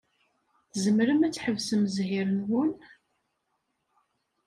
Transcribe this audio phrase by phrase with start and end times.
[0.71, 2.71] Tzemrem ad tḥebsem zzhir-nwen?